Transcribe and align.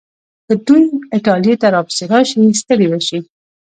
که 0.47 0.53
دوی 0.65 0.83
ایټالیې 1.15 1.55
ته 1.61 1.67
راپسې 1.75 2.03
راشي، 2.11 2.39
ستړي 2.61 2.87
به 2.91 2.99
شي. 3.07 3.19